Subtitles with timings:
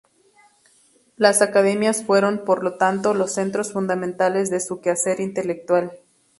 [1.15, 5.91] Las academias fueron, por lo tanto, los centros fundamentales de su quehacer intelectual.